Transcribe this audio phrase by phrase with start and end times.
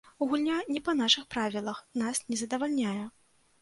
[0.29, 3.01] Гульня не па нашых правілах нас не задавальняе.